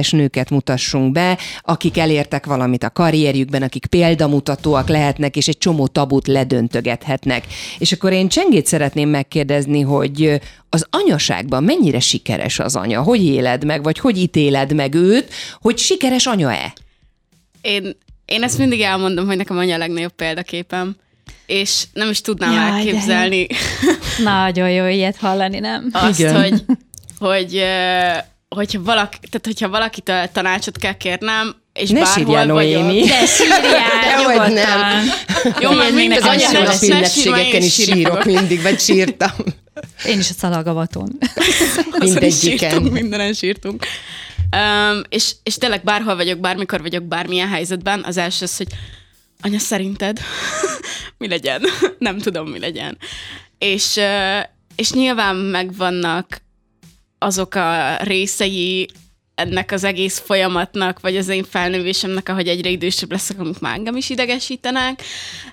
[0.07, 5.87] sikeres nőket mutassunk be, akik elértek valamit a karrierjükben, akik példamutatóak lehetnek, és egy csomó
[5.87, 7.45] tabut ledöntögethetnek.
[7.77, 13.01] És akkor én Csengét szeretném megkérdezni, hogy az anyaságban mennyire sikeres az anya?
[13.01, 16.73] Hogy éled meg, vagy hogy ítéled meg őt, hogy sikeres anya-e?
[17.61, 20.95] Én, én ezt mindig elmondom, hogy nekem anya a legnagyobb példaképem,
[21.45, 23.47] és nem is tudnám Jaj, de elképzelni
[24.23, 25.89] Nagyon jó ilyet hallani, nem?
[25.91, 26.41] azt, Igen.
[26.41, 26.63] hogy,
[27.19, 27.63] hogy,
[28.55, 32.81] hogyha, valaki, tehát hogyha valakitől tanácsot kell kérnem, és Ne bárhol sírjál, vagyok.
[32.81, 33.05] Noémi.
[33.05, 34.51] De sírjál, nyugodtan.
[34.51, 35.05] nem.
[35.59, 36.99] Jó, mert még az nekem anya- is ne- jó.
[36.99, 39.31] ne sírj, már én ünnepségeken is sírok mindig, vagy sírtam.
[40.05, 41.17] Én is a szalagavaton.
[41.99, 42.69] Mindegyiken.
[42.69, 43.85] sírtunk, mindenen sírtunk.
[44.55, 48.67] Um, és, és tényleg bárhol vagyok, bármikor vagyok, bármilyen helyzetben, az első az, hogy
[49.41, 50.19] anya, szerinted
[51.17, 51.61] mi legyen?
[51.99, 52.97] Nem tudom, mi legyen.
[53.57, 53.99] És,
[54.75, 56.41] és nyilván megvannak
[57.17, 58.87] azok a részei
[59.37, 63.95] ennek az egész folyamatnak, vagy az én felnővésemnek, ahogy egyre idősebb leszek, amik már engem
[63.95, 65.01] is idegesítenek,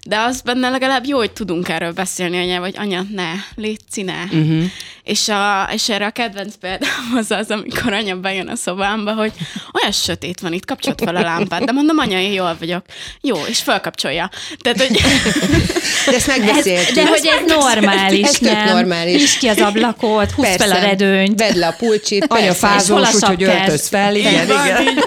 [0.07, 4.23] de az benne legalább jó, hogy tudunk erről beszélni anya, vagy anya, ne, légy ne.
[4.23, 4.65] Uh-huh.
[5.03, 9.33] És, a, és erre a kedvenc példám az az, amikor anya bejön a szobámba, hogy
[9.81, 12.85] olyan sötét van itt, kapcsolt fel a lámpát, de mondom, anya, én jól vagyok.
[13.21, 14.31] Jó, és felkapcsolja.
[14.59, 15.01] Tehát, hogy...
[16.07, 16.95] De ezt megbeszéltük.
[16.95, 18.75] De hogy ez normális, Ez tök nem?
[18.75, 19.21] normális.
[19.21, 21.39] Nyisd ki az ablakot, húzd fel a redőnyt.
[21.39, 22.25] Vedd le a pulcsit.
[22.29, 23.45] Anya fázós, úgyhogy
[23.75, 24.17] öltöz fel.
[24.17, 24.83] Igen, Van, igen.
[24.83, 24.95] így.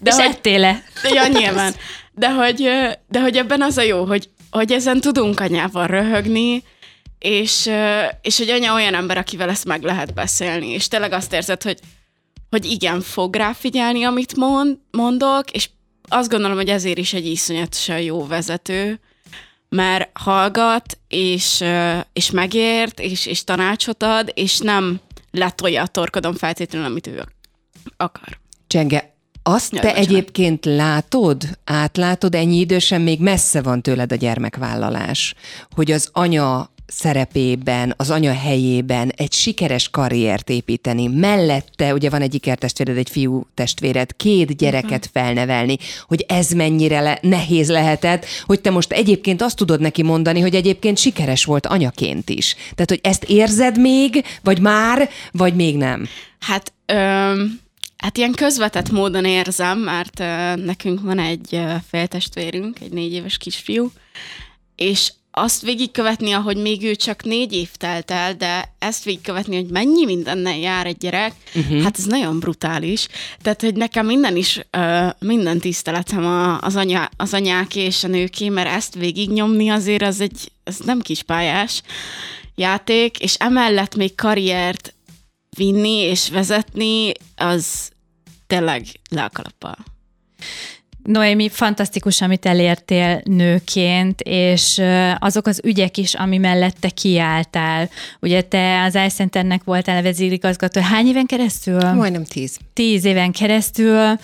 [0.00, 0.82] De és hogy- ettél-e?
[1.02, 1.74] Ja, nyilván.
[2.12, 2.70] De hogy,
[3.08, 6.62] de hogy ebben az a jó, hogy, hogy ezen tudunk anyával röhögni,
[7.18, 7.70] és,
[8.22, 11.78] és hogy anya olyan ember, akivel ezt meg lehet beszélni, és tényleg azt érzed, hogy,
[12.50, 15.68] hogy igen, fog rá figyelni, amit mond, mondok, és
[16.08, 19.00] azt gondolom, hogy ezért is egy iszonyatosan jó vezető,
[19.68, 21.64] mert hallgat, és,
[22.12, 27.24] és megért, és, és tanácsot ad, és nem letolja a torkodon feltétlenül, amit ő
[27.96, 28.38] akar.
[28.66, 30.08] Csenge, azt Jaj, te bocsánat.
[30.10, 35.34] egyébként látod, átlátod, ennyi idősen még messze van tőled a gyermekvállalás,
[35.74, 42.34] hogy az anya szerepében, az anya helyében egy sikeres karriert építeni, mellette, ugye van egy
[42.34, 48.70] ikertestvéred, egy fiú testvéred, két gyereket felnevelni, hogy ez mennyire le- nehéz lehetett, hogy te
[48.70, 52.54] most egyébként azt tudod neki mondani, hogy egyébként sikeres volt anyaként is.
[52.54, 56.08] Tehát, hogy ezt érzed még, vagy már, vagy még nem?
[56.40, 57.64] Hát, öm,
[57.96, 63.36] hát ilyen közvetett módon érzem, mert ö, nekünk van egy ö, féltestvérünk, egy négy éves
[63.36, 63.92] kisfiú,
[64.76, 69.66] és azt végigkövetni, ahogy még ő csak négy év telt el, de ezt végigkövetni, hogy
[69.70, 71.82] mennyi mindennel jár egy gyerek, uh-huh.
[71.82, 73.08] hát ez nagyon brutális.
[73.42, 78.08] Tehát, hogy nekem minden is, ö, minden tiszteletem a, az, anya, az anyáké és a
[78.08, 81.82] nőké, mert ezt végignyomni azért az egy, ez nem kispályás
[82.54, 84.94] játék, és emellett még karriert
[85.56, 87.90] vinni és vezetni, az
[88.46, 89.76] tényleg le a kalappal.
[91.06, 94.82] Noémi, fantasztikus, amit elértél nőként, és
[95.18, 97.88] azok az ügyek is, ami mellett te kiálltál.
[98.20, 100.80] Ugye te az iCenternek voltál a vezérigazgató.
[100.80, 101.92] Hány éven keresztül?
[101.92, 102.58] Majdnem tíz.
[102.72, 104.18] Tíz éven keresztül.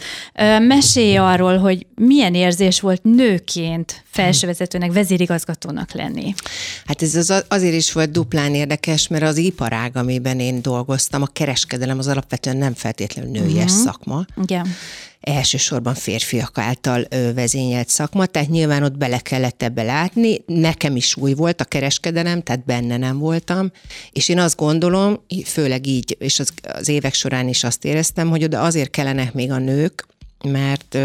[0.59, 6.35] Mesélj arról, hogy milyen érzés volt nőként felsővezetőnek, vezérigazgatónak lenni.
[6.87, 11.27] Hát ez az, azért is volt duplán érdekes, mert az iparág, amiben én dolgoztam, a
[11.27, 13.85] kereskedelem az alapvetően nem feltétlenül nőies uh-huh.
[13.85, 14.25] szakma.
[14.43, 14.67] Igen.
[15.23, 20.43] Elsősorban férfiak által vezényelt szakma, tehát nyilván ott bele kellett ebbe látni.
[20.47, 23.71] Nekem is új volt a kereskedelem, tehát benne nem voltam,
[24.13, 28.45] és én azt gondolom, főleg így, és az, az évek során is azt éreztem, hogy
[28.45, 30.07] oda azért kellenek még a nők,
[30.45, 30.99] mert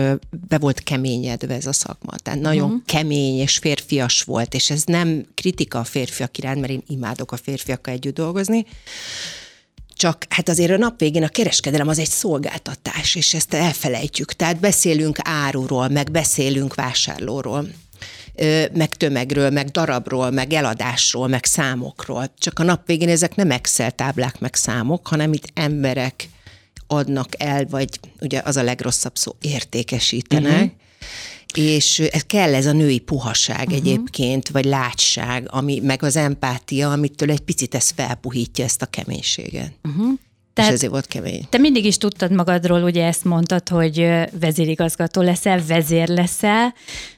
[0.47, 2.12] be volt keményedve ez a szakma.
[2.23, 2.86] Tehát nagyon uh-huh.
[2.86, 7.38] kemény és férfias volt, és ez nem kritika a férfiak iránt, mert én imádok a
[7.38, 8.65] férfiakkal együtt dolgozni,
[9.97, 14.33] csak hát azért a nap végén a kereskedelem az egy szolgáltatás, és ezt elfelejtjük.
[14.33, 17.67] Tehát beszélünk áruról, meg beszélünk vásárlóról,
[18.73, 22.33] meg tömegről, meg darabról, meg eladásról, meg számokról.
[22.38, 26.29] Csak a nap végén ezek nem Excel táblák, meg számok, hanem itt emberek
[26.88, 30.53] adnak el, vagy ugye az a legrosszabb szó, értékesítenek.
[30.53, 30.71] Uh-huh
[31.53, 33.75] és ez kell ez a női puhaság uh-huh.
[33.75, 39.71] egyébként, vagy látság, ami, meg az empátia, amitől egy picit ez felpuhítja ezt a keménységet.
[39.83, 40.12] Uh-huh.
[40.57, 41.45] És Tehát- ezért volt kemény.
[41.49, 44.07] Te mindig is tudtad magadról, ugye ezt mondtad, hogy
[44.39, 46.73] vezérigazgató leszel, vezér leszel,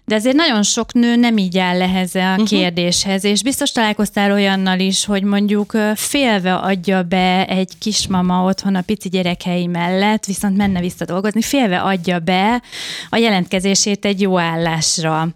[0.10, 2.48] de azért nagyon sok nő nem így áll ehhez a uh-huh.
[2.48, 8.82] kérdéshez, és biztos találkoztál olyannal is, hogy mondjuk félve adja be egy kismama otthon a
[8.82, 12.62] pici gyerekei mellett, viszont menne vissza dolgozni, félve adja be
[13.10, 15.28] a jelentkezését egy jó állásra.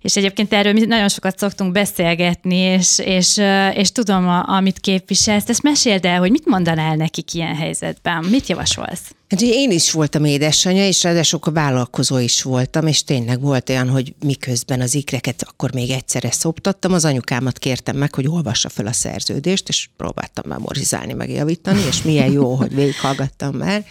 [0.00, 3.40] És egyébként erről mi nagyon sokat szoktunk beszélgetni, és, és,
[3.74, 5.48] és tudom, amit képviselsz.
[5.48, 8.24] Ezt meséld el, hogy mit mondanál nekik ilyen helyzetben?
[8.24, 9.14] Mit javasolsz?
[9.30, 13.68] Hát ugye én is voltam édesanyja, és ráadásul akkor vállalkozó is voltam, és tényleg volt
[13.68, 18.68] olyan, hogy miközben az ikreket akkor még egyszerre szoptattam, az anyukámat kértem meg, hogy olvassa
[18.68, 23.84] fel a szerződést, és próbáltam memorizálni, megjavítani, és milyen jó, hogy végighallgattam már.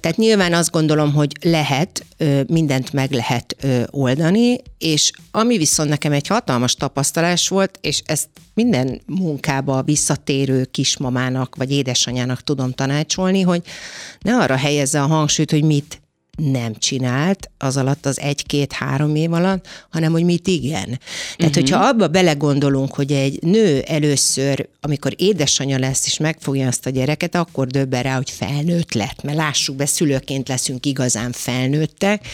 [0.00, 2.04] Tehát nyilván azt gondolom, hogy lehet,
[2.46, 3.56] mindent meg lehet
[3.90, 11.56] oldani, és ami viszont nekem egy hatalmas tapasztalás volt, és ezt minden munkába visszatérő kismamának
[11.56, 13.62] vagy édesanyának tudom tanácsolni, hogy
[14.24, 16.02] ne arra helyezze a hangsúlyt, hogy mit
[16.36, 20.84] nem csinált az alatt az egy-két-három év alatt, hanem hogy mit igen.
[20.84, 21.00] Tehát,
[21.38, 21.54] uh-huh.
[21.54, 27.34] hogyha abba belegondolunk, hogy egy nő először, amikor édesanyja lesz és megfogja azt a gyereket,
[27.34, 32.26] akkor döbben rá, hogy felnőtt lett, mert lássuk be, szülőként leszünk igazán felnőttek,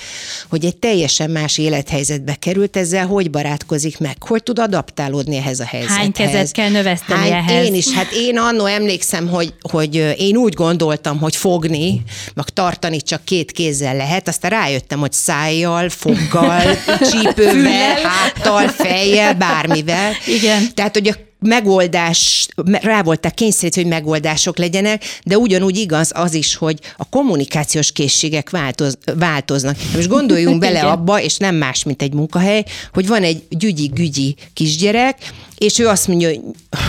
[0.48, 5.64] hogy egy teljesen más élethelyzetbe került, ezzel hogy barátkozik meg, hogy tud adaptálódni ehhez a
[5.64, 5.96] helyzethez.
[5.96, 7.66] Hány kezet kell növeszteni Hány, ehhez?
[7.66, 12.02] Én is, hát én annó emlékszem, hogy, hogy én úgy gondoltam, hogy fogni,
[12.34, 16.62] meg tartani csak két kézzel lehet, aztán rájöttem, hogy szájjal, foggal,
[17.10, 20.12] csípővel, háttal, fejjel, bármivel.
[20.26, 20.74] Igen.
[20.74, 26.54] Tehát, hogy a megoldás, rá voltak kényszerítve, hogy megoldások legyenek, de ugyanúgy igaz az is,
[26.54, 29.76] hogy a kommunikációs készségek változ, változnak.
[29.94, 35.16] Most gondoljunk bele abba, és nem más, mint egy munkahely, hogy van egy gyügyi-gügyi kisgyerek,
[35.58, 36.40] és ő azt mondja, hogy,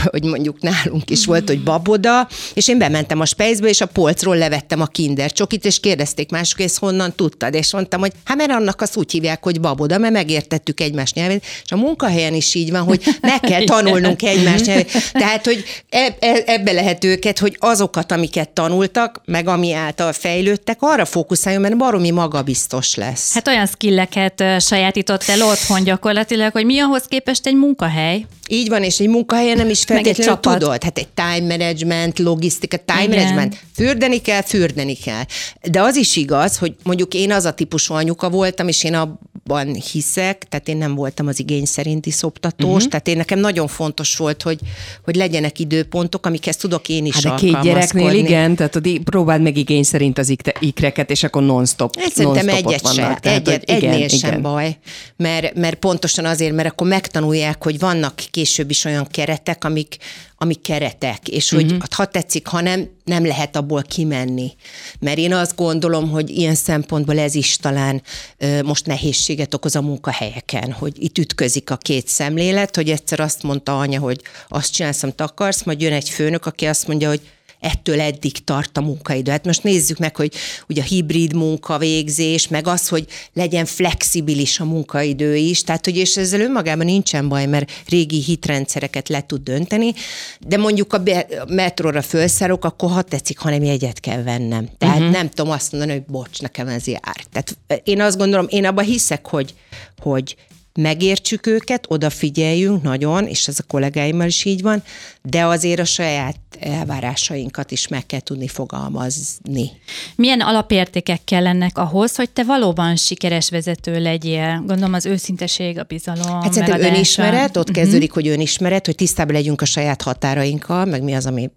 [0.04, 4.38] hogy mondjuk nálunk is volt, hogy baboda, és én bementem a spejzbe, és a polcról
[4.38, 8.38] levettem a kinder csokit, és kérdezték mások, és ezt honnan tudtad, és mondtam, hogy hát
[8.38, 12.56] mert annak azt úgy hívják, hogy baboda, mert megértettük egymás nyelvét, és a munkahelyen is
[12.56, 15.12] így van, hogy meg kell tanulnunk egymás nyelvét.
[15.12, 20.78] Tehát, hogy eb- e- ebbe lehet őket, hogy azokat, amiket tanultak, meg ami által fejlődtek,
[20.80, 23.34] arra fókuszáljon, mert baromi magabiztos lesz.
[23.34, 28.26] Hát olyan skilleket sajátított el otthon gyakorlatilag, hogy mi ahhoz képest egy munkahely.
[28.54, 30.84] Így van, és egy munkahelyen nem is feltétlenül tudod.
[30.84, 33.18] Hát egy time management, logisztika, time Igen.
[33.18, 33.58] management.
[33.76, 35.24] Fürdeni kell, fürdeni kell.
[35.72, 39.74] De az is igaz, hogy mondjuk én az a típusú anyuka voltam, és én abban
[39.92, 42.90] hiszek, tehát én nem voltam az igény szerinti szoptatós, uh-huh.
[42.90, 44.60] tehát én nekem nagyon fontos volt, hogy,
[45.04, 49.42] hogy legyenek időpontok, amikhez tudok én is Hát de két gyereknél igen, tehát í- próbáld
[49.42, 52.00] meg igény szerint az ikreket, és akkor non-stop.
[52.00, 52.96] Hát szerintem egyet vannak.
[52.96, 54.42] se, Tehát, egyet, hogy igen, egynél sem igen.
[54.42, 54.78] baj,
[55.18, 59.98] mert, mert pontosan azért, mert akkor megtanulják, hogy vannak később is olyan keretek, amik,
[60.38, 61.74] amik keretek, és hogy Mhm.
[61.74, 61.90] uh-huh.
[61.92, 64.52] ha tetszik, ha nem, nem lehet abból kimenni.
[65.00, 68.02] Mert én azt gondolom, hogy ilyen szempontból ez is talán
[68.38, 73.44] ö, most nehézséget okoz a munkahelyeken, hogy itt ütközik a két szemlélet, hogy egyszer azt
[73.44, 77.22] mondta anya, hogy azt csinálsz, amit akarsz, majd jön egy főnök, aki azt mondja, hogy
[77.62, 79.32] ettől eddig tart a munkaidő.
[79.32, 80.34] Hát most nézzük meg, hogy
[80.68, 86.18] ugye a hibrid munkavégzés, meg az, hogy legyen flexibilis a munkaidő is, tehát hogy és
[86.18, 89.94] ezzel önmagában nincsen baj, mert régi hitrendszereket le tud dönteni,
[90.40, 94.70] de mondjuk a be- a metróra felszállok, akkor ha tetszik, hanem jegyet kell vennem.
[94.78, 95.12] Tehát uh-huh.
[95.12, 97.24] nem tudom azt mondani, hogy bocs, nekem ez jár.
[97.32, 99.54] Tehát én azt gondolom, én abban hiszek, hogy,
[99.98, 100.36] hogy
[100.74, 104.84] megértsük őket, odafigyeljünk nagyon, és ez a kollégáimmal is így van,
[105.22, 109.72] de azért a saját elvárásainkat is meg kell tudni fogalmazni.
[110.16, 114.64] Milyen alapértékek kellenek ahhoz, hogy te valóban sikeres vezető legyél?
[114.66, 116.94] Gondolom az őszinteség, a bizalom, Hát szerintem megadása.
[116.96, 121.50] önismeret, ott kezdődik, hogy önismeret, hogy tisztában legyünk a saját határainkkal, meg mi az, ami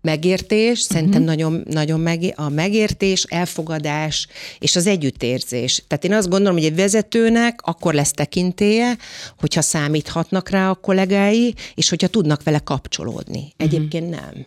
[0.00, 5.84] megértés, szerintem nagyon, nagyon meg, a megértés, elfogadás és az együttérzés.
[5.86, 8.96] Tehát én azt gondolom, hogy egy vezetőnek akkor lesz tekintélye,
[9.38, 13.52] hogyha számíthatnak rá a kollégái, és hogyha tudnak vele kapcsolódni.
[13.56, 14.46] Egyébként nem.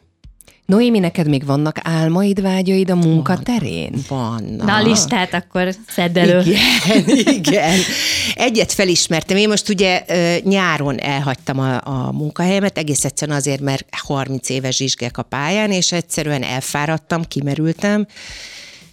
[0.72, 3.94] Noémi, neked még vannak álmaid, vágyaid a munka terén?
[4.08, 4.68] Vannak.
[4.68, 6.40] Na a listát akkor szedd elő.
[6.40, 7.80] Igen, igen.
[8.34, 9.38] Egyet felismertem.
[9.38, 10.04] Én most ugye
[10.44, 15.92] nyáron elhagytam a, a munkahelyemet, egész egyszerűen azért, mert 30 éves zsizsgek a pályán, és
[15.92, 18.08] egyszerűen elfáradtam, kimerültem,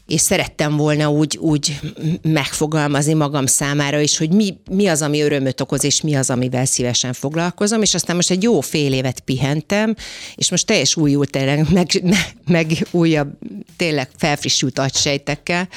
[0.08, 1.80] és szerettem volna úgy, úgy
[2.22, 6.64] megfogalmazni magam számára is, hogy mi, mi az, ami örömöt okoz, és mi az, amivel
[6.64, 9.94] szívesen foglalkozom, és aztán most egy jó fél évet pihentem,
[10.34, 12.02] és most teljes újult, tényleg, meg,
[12.46, 13.28] meg újabb,
[13.76, 15.68] tényleg felfrissült agysejtekkel,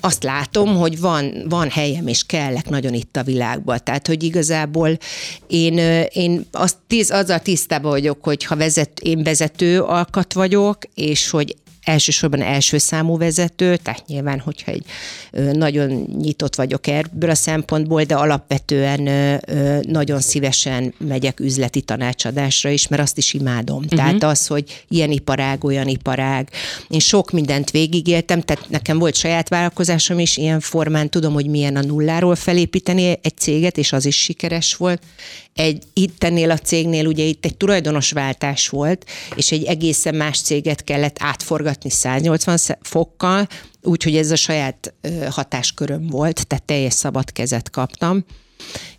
[0.00, 3.80] azt látom, hogy van, van helyem, és kellek nagyon itt a világban.
[3.84, 4.98] Tehát, hogy igazából
[5.46, 5.78] én,
[6.12, 11.56] én azt tíz, azzal tisztában vagyok, hogy ha vezet, én vezető alkat vagyok, és hogy
[11.82, 14.84] elsősorban első számú vezető, tehát nyilván, hogyha egy
[15.52, 19.02] nagyon nyitott vagyok ebből a szempontból, de alapvetően
[19.82, 23.76] nagyon szívesen megyek üzleti tanácsadásra is, mert azt is imádom.
[23.76, 23.98] Uh-huh.
[23.98, 26.48] Tehát az, hogy ilyen iparág, olyan iparág.
[26.88, 31.76] Én sok mindent végigéltem, tehát nekem volt saját vállalkozásom is ilyen formán, tudom, hogy milyen
[31.76, 35.02] a nulláról felépíteni egy céget, és az is sikeres volt.
[35.60, 40.84] Egy itt ennél a cégnél ugye itt egy tulajdonosváltás volt, és egy egészen más céget
[40.84, 43.48] kellett átforgatni 180 fokkal,
[43.82, 44.94] úgyhogy ez a saját
[45.30, 48.24] hatásköröm volt, tehát teljes szabad kezet kaptam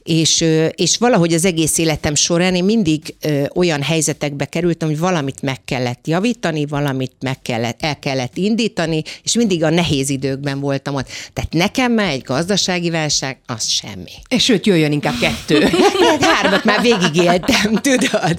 [0.03, 0.45] és,
[0.75, 3.15] és valahogy az egész életem során én mindig
[3.55, 9.35] olyan helyzetekbe kerültem, hogy valamit meg kellett javítani, valamit meg kellett, el kellett indítani, és
[9.35, 11.07] mindig a nehéz időkben voltam ott.
[11.33, 14.11] Tehát nekem már egy gazdasági válság, az semmi.
[14.27, 15.59] És sőt, jöjjön inkább kettő.
[16.11, 18.37] Hát hármat már végigéltem, tudod.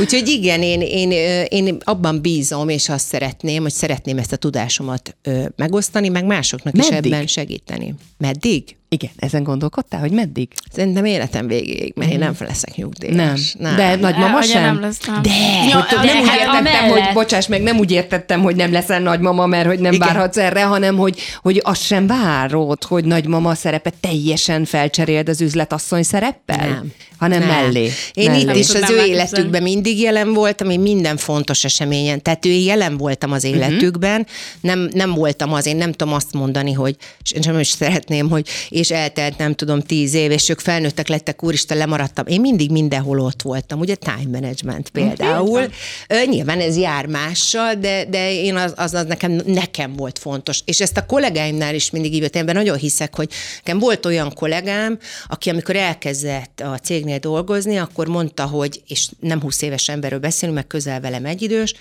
[0.00, 1.10] Úgyhogy igen, én, én,
[1.48, 5.16] én abban bízom, és azt szeretném, hogy szeretném ezt a tudásomat
[5.56, 6.90] megosztani, meg másoknak Meddig?
[6.90, 7.94] is ebben segíteni.
[8.18, 8.76] Meddig?
[8.92, 10.48] Igen, ezen gondolkodtál, hogy meddig?
[10.72, 13.54] Szerintem életem végéig, mert én nem leszek nyugdíjas.
[13.58, 13.76] Nem.
[13.76, 14.62] De nagymama Anya sem?
[14.62, 15.22] nem lesz, nem.
[15.22, 15.30] De,
[15.68, 17.04] Ja, Hogy de nem úgy hát értettem, amellett.
[17.06, 20.06] hogy, bocsáss meg, nem úgy értettem, hogy nem leszel nagymama, mert hogy nem Igen.
[20.08, 26.02] várhatsz erre, hanem hogy, hogy azt sem várod, hogy nagymama szerepe teljesen felcseréld az üzletasszony
[26.02, 26.68] szereppel?
[26.68, 26.92] Nem.
[27.18, 27.48] Hanem Nem.
[27.48, 27.90] mellé.
[28.14, 28.40] Én mellé.
[28.40, 32.96] itt is az ő életükben mindig jelen voltam, én minden fontos eseményen, tehát ő jelen
[32.96, 34.26] voltam az életükben,
[34.60, 36.96] nem, nem voltam az, én nem tudom azt mondani, hogy,
[37.30, 38.46] és nem is szeretném, hogy
[38.80, 42.26] és eltelt nem tudom tíz év, és ők felnőttek lettek, úristen, lemaradtam.
[42.26, 45.62] Én mindig mindenhol ott voltam, ugye time management például.
[46.08, 50.60] Ö, Nyilván ez jár mással, de, de én az, az, az nekem, nekem volt fontos.
[50.64, 54.98] És ezt a kollégáimnál is mindig így ebben nagyon hiszek, hogy nekem volt olyan kollégám,
[55.28, 60.56] aki amikor elkezdett a cégnél dolgozni, akkor mondta, hogy, és nem 20 éves emberről beszélünk,
[60.56, 61.74] meg közel velem egyidős,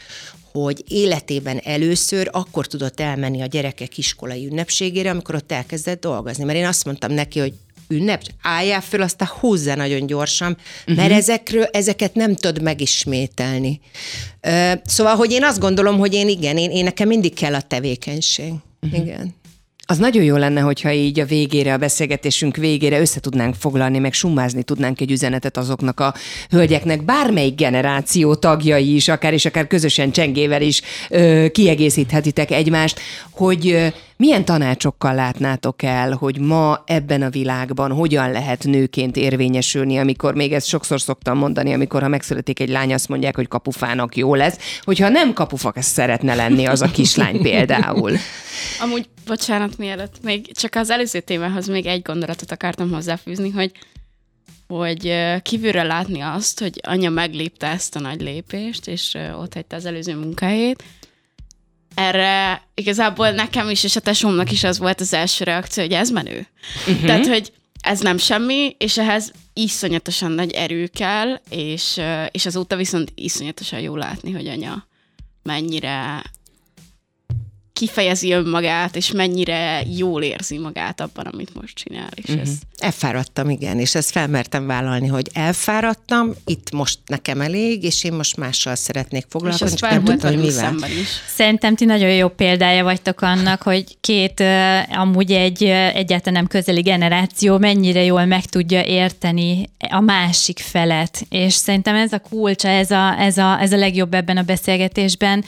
[0.51, 6.43] hogy életében először akkor tudott elmenni a gyerekek iskolai ünnepségére, amikor ott elkezdett dolgozni.
[6.43, 7.53] Mert én azt mondtam neki, hogy
[7.87, 13.79] ünnep, álljál föl, aztán húzzá nagyon gyorsan, mert ezekről, ezeket nem tudod megismételni.
[14.41, 17.61] Ö, Szóval, hogy én azt gondolom, hogy én igen, én, én nekem mindig kell a
[17.61, 18.53] tevékenység.
[18.91, 19.35] Igen.
[19.91, 24.13] Az nagyon jó lenne, hogyha így a végére, a beszélgetésünk végére össze tudnánk foglalni, meg
[24.13, 26.13] summázni tudnánk egy üzenetet azoknak a
[26.49, 32.99] hölgyeknek, bármelyik generáció tagjai is, akár és akár közösen csengével is ö, kiegészíthetitek egymást,
[33.31, 40.33] hogy milyen tanácsokkal látnátok el, hogy ma ebben a világban hogyan lehet nőként érvényesülni, amikor
[40.33, 44.35] még ezt sokszor szoktam mondani, amikor ha megszületik egy lány, azt mondják, hogy kapufának jó
[44.35, 48.11] lesz, hogyha nem kapufa szeretne lenni az a kislány például.
[48.81, 53.71] Amúgy, bocsánat, mielőtt még csak az előző témához még egy gondolatot akartam hozzáfűzni, hogy
[54.67, 59.85] hogy kívülről látni azt, hogy anya meglépte ezt a nagy lépést, és ott hagyta az
[59.85, 60.83] előző munkahelyét.
[61.99, 66.09] Erre igazából nekem is, és a tesómnak is az volt az első reakció, hogy ez
[66.09, 66.47] menő.
[66.87, 67.05] Uh-huh.
[67.05, 73.11] Tehát, hogy ez nem semmi, és ehhez iszonyatosan nagy erő kell, és, és azóta viszont
[73.15, 74.87] iszonyatosan jó látni, hogy anya
[75.43, 76.23] mennyire
[77.79, 82.09] kifejezi önmagát, és mennyire jól érzi magát abban, amit most csinál.
[82.15, 82.39] És Mhm.
[82.39, 88.13] ez Elfáradtam, igen, és ezt felmertem vállalni, hogy elfáradtam, itt most nekem elég, és én
[88.13, 90.75] most mással szeretnék és foglalkozni, csak fel nem tudtam, hogy mivel.
[91.01, 91.07] is.
[91.35, 94.43] Szerintem ti nagyon jó példája vagytok annak, hogy két
[94.91, 95.63] amúgy egy
[95.93, 101.25] egyáltalán nem közeli generáció mennyire jól meg tudja érteni a másik felet.
[101.29, 105.43] És szerintem ez a kulcsa, ez a, ez a, ez a legjobb ebben a beszélgetésben.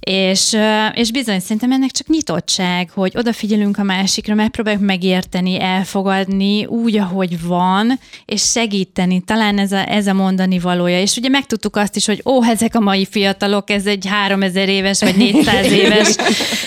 [0.00, 0.56] És,
[0.94, 7.42] és bizony, szerintem ennek csak nyitottság, hogy odafigyelünk a másikra, megpróbáljuk megérteni, elfogadni úgy, ahogy
[7.42, 9.20] van, és segíteni.
[9.20, 11.00] Talán ez a, ez a mondani valója.
[11.00, 15.00] És ugye megtudtuk azt is, hogy ó, ezek a mai fiatalok, ez egy 3000 éves
[15.00, 16.16] vagy 400 éves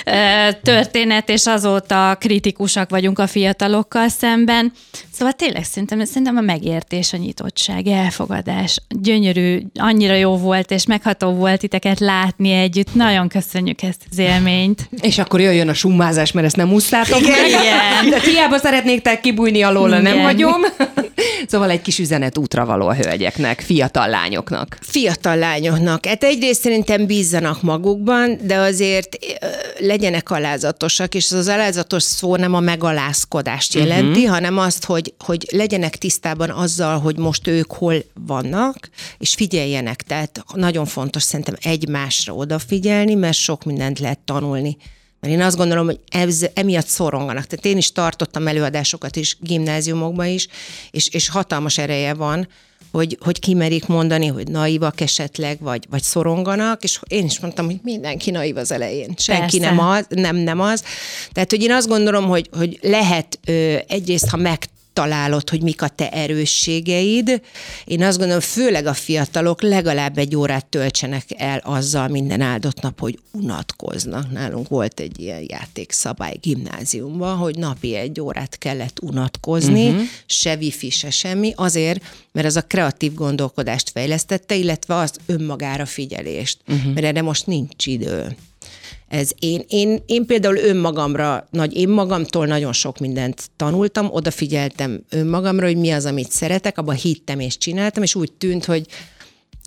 [0.64, 4.72] történet, és azóta kritikusak vagyunk a fiatalokkal szemben.
[5.12, 11.32] Szóval tényleg szerintem, szerintem a megértés, a nyitottság, elfogadás, gyönyörű, annyira jó volt, és megható
[11.32, 12.94] volt titeket látni együtt.
[12.94, 14.89] Nagyon köszönjük ezt az élményt.
[15.02, 17.40] És akkor jöjjön a summázás, mert ezt nem úsztátok Igen.
[17.40, 17.50] meg.
[17.50, 18.10] Igen.
[18.10, 20.62] De hiába szeretnék kibújni alól, nem hagyom.
[21.48, 24.78] Szóval egy kis üzenet útra való a hölgyeknek, fiatal lányoknak.
[24.82, 26.06] Fiatal lányoknak.
[26.06, 29.18] Hát egyrészt szerintem bízzanak magukban, de azért
[29.80, 34.34] legyenek alázatosak, és az, az alázatos szó nem a megalázkodást jelenti, uh-huh.
[34.34, 40.02] hanem azt, hogy, hogy legyenek tisztában azzal, hogy most ők hol vannak, és figyeljenek.
[40.02, 44.78] Tehát nagyon fontos szerintem egymásra odafigyelni, mert sok mindent lehet tanulni.
[45.20, 47.46] Mert én azt gondolom, hogy ez, emiatt szoronganak.
[47.46, 50.48] Tehát én is tartottam előadásokat is gimnáziumokban is,
[50.92, 52.48] és, és hatalmas ereje van,
[52.92, 57.80] hogy, hogy kimerik mondani, hogy naivak esetleg, vagy, vagy szoronganak, és én is mondtam, hogy
[57.84, 59.14] mindenki naív az elején.
[59.18, 59.76] Senki Persze.
[59.76, 60.84] nem az, nem, nem az.
[61.32, 65.82] Tehát, hogy én azt gondolom, hogy, hogy lehet ö, egyrészt, ha meg találod, hogy mik
[65.82, 67.42] a te erősségeid.
[67.86, 73.00] Én azt gondolom, főleg a fiatalok legalább egy órát töltsenek el azzal minden áldott nap,
[73.00, 74.32] hogy unatkoznak.
[74.32, 80.04] Nálunk volt egy ilyen játékszabály gimnáziumban, hogy napi egy órát kellett unatkozni, uh-huh.
[80.26, 86.58] se wifi, se semmi, azért, mert az a kreatív gondolkodást fejlesztette, illetve az önmagára figyelést,
[86.68, 86.94] uh-huh.
[86.94, 88.36] mert erre most nincs idő.
[89.10, 95.66] Ez én, én, én például önmagamra, nagy, én magamtól nagyon sok mindent tanultam, odafigyeltem önmagamra,
[95.66, 98.86] hogy mi az, amit szeretek, abban hittem és csináltam, és úgy tűnt, hogy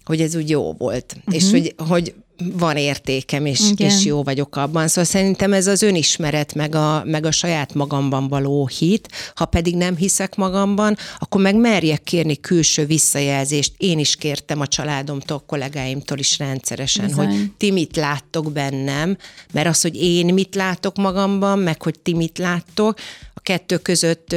[0.04, 1.34] hogy ez úgy jó volt, uh-huh.
[1.34, 2.14] és hogy, hogy
[2.52, 4.88] van értékem, és, és jó vagyok abban.
[4.88, 9.08] Szóval szerintem ez az önismeret, meg a, meg a saját magamban való hit.
[9.34, 13.72] Ha pedig nem hiszek magamban, akkor meg merjek kérni külső visszajelzést.
[13.76, 17.26] Én is kértem a családomtól, kollégáimtól is rendszeresen, Bizony.
[17.26, 19.16] hogy ti mit láttok bennem,
[19.52, 22.98] mert az, hogy én mit látok magamban, meg hogy ti mit láttok,
[23.34, 24.34] a kettő között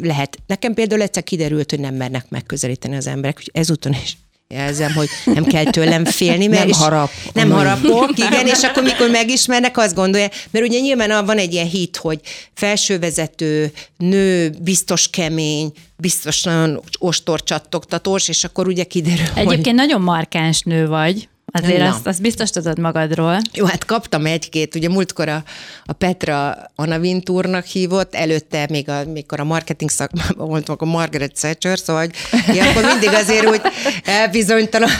[0.00, 0.38] lehet.
[0.46, 4.16] Nekem például egyszer kiderült, hogy nem mernek megközelíteni az emberek, hogy ezúton is
[4.48, 7.10] jelzem, hogy nem kell tőlem félni, mert nem harap.
[7.32, 11.66] Nem harapok, igen, és akkor mikor megismernek, azt gondolja, mert ugye nyilván van egy ilyen
[11.66, 12.20] hit, hogy
[12.54, 19.74] felsővezető, nő, biztos kemény, biztos nagyon ostorcsattogtatós, és akkor ugye kiderül, Egyébként hogy...
[19.74, 21.28] nagyon markáns nő vagy.
[21.62, 23.38] Azért azt, azt biztos tudod magadról.
[23.52, 25.42] Jó, hát kaptam egy-két, ugye múltkor a,
[25.86, 31.78] a Petra Anavintúrnak hívott, előtte még a, mikor a marketing szakmában voltam, akkor Margaret Thatcher,
[31.78, 32.08] szóval
[32.46, 33.60] hogy akkor mindig azért úgy
[34.04, 34.90] elbizonytalan,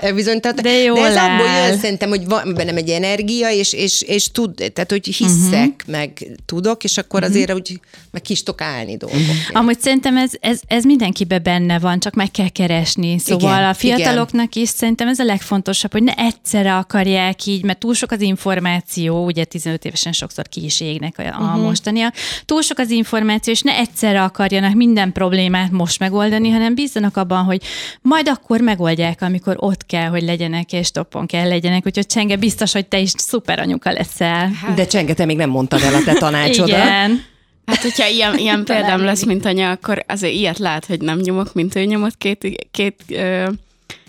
[0.00, 0.62] elbizonytalan.
[0.62, 4.30] De jó De ez abból jön szerintem, hogy van bennem egy energia, és, és, és
[4.30, 5.86] tud, tehát hogy hiszek, uh-huh.
[5.86, 7.36] meg tudok, és akkor uh-huh.
[7.36, 9.20] azért úgy meg ki is tudok állni dolgok.
[9.52, 13.18] Amúgy szerintem ez, ez, ez mindenkiben benne van, csak meg kell keresni.
[13.18, 14.62] Szóval igen, a fiataloknak igen.
[14.62, 19.24] is szerintem ez a legfontosabb, hogy ne egyszerre akarják így, mert túl sok az információ,
[19.24, 21.62] ugye 15 évesen sokszor ki is égnek a, a uh-huh.
[21.62, 27.16] mostaniak, túl sok az információ, és ne egyszerre akarjanak minden problémát most megoldani, hanem bízzanak
[27.16, 27.62] abban, hogy
[28.02, 31.86] majd akkor megoldják, amikor ott kell, hogy legyenek, és toppon kell legyenek.
[31.86, 34.50] Úgyhogy Csenge, biztos, hogy te is szuper anyuka leszel.
[34.62, 34.74] Hát.
[34.74, 36.68] De Csenge, te még nem mondtad el a te tanácsodat.
[36.68, 37.24] Igen.
[37.66, 41.54] Hát, hogyha ilyen, ilyen példám lesz, mint anya, akkor azért ilyet lát, hogy nem nyomok,
[41.54, 43.48] mint ő nyomott két, két ö,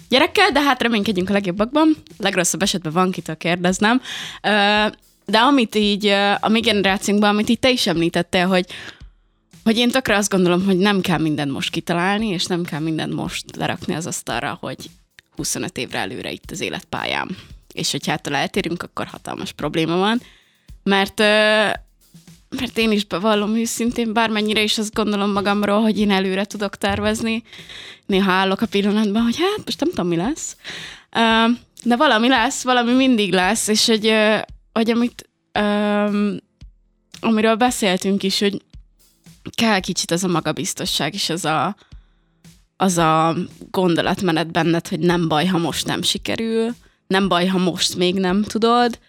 [0.10, 1.96] gyerekkel, de hát reménykedjünk a legjobbakban.
[2.18, 4.02] Legrosszabb esetben van, kitől kérdeznem.
[5.26, 6.06] De amit így
[6.40, 8.66] a mi generációnkban, amit így te is említettél, hogy
[9.64, 13.14] hogy én tökre azt gondolom, hogy nem kell mindent most kitalálni, és nem kell mindent
[13.14, 14.90] most lerakni az asztalra, hogy
[15.36, 17.38] 25 évre előre itt az életpályám.
[17.74, 20.22] És hogyha ettől eltérünk, akkor hatalmas probléma van.
[20.84, 21.20] Mert
[22.50, 27.44] mert én is bevallom őszintén, bármennyire is azt gondolom magamról, hogy én előre tudok tervezni.
[28.06, 30.56] Néha állok a pillanatban, hogy hát most nem tudom, mi lesz.
[31.84, 34.14] De valami lesz, valami mindig lesz, és hogy,
[34.74, 35.30] hogy amit,
[37.20, 38.62] amiről beszéltünk is, hogy
[39.56, 41.76] kell kicsit az a magabiztosság, és az a,
[42.78, 43.36] az a
[43.72, 46.76] gondolatmenet benned, hogy nem baj, ha most nem sikerül,
[47.08, 49.00] nem baj, ha most még nem tudod,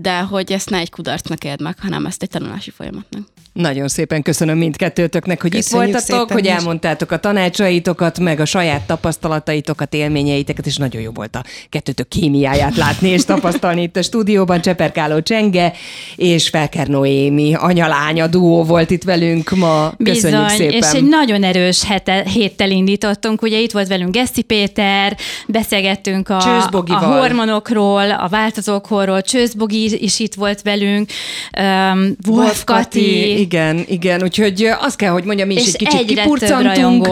[0.00, 3.22] de hogy ezt ne egy kudarcnak éld meg, hanem ezt egy tanulási folyamatnak.
[3.58, 8.82] Nagyon szépen köszönöm mindkettőtöknek, hogy Köszönjük itt voltatok, hogy elmondtátok a tanácsaitokat, meg a saját
[8.86, 14.60] tapasztalataitokat, élményeiteket, és nagyon jó volt a kettőtök kémiáját látni és tapasztalni itt a stúdióban.
[14.60, 15.72] Cseperkáló Csenge
[16.16, 19.92] és Felker Noémi anyalánya duó volt itt velünk ma.
[20.04, 20.74] Köszönjük Bizony, szépen.
[20.74, 23.42] és egy nagyon erős hete, héttel indítottunk.
[23.42, 30.34] Ugye itt volt velünk Geszti Péter, beszélgettünk a, a hormonokról, a változókról, Csőzbogi is itt
[30.34, 31.10] volt velünk,
[31.58, 37.08] um, Wolf Kati, igen, igen, úgyhogy azt kell, hogy mondjam, mi is egy kicsit kipurcantunk,